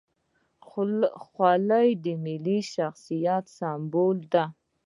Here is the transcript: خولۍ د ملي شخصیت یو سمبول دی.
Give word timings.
خولۍ 1.31 1.89
د 2.03 2.05
ملي 2.23 2.59
شخصیت 2.73 3.45
یو 3.49 3.53
سمبول 3.57 4.17
دی. 4.31 4.45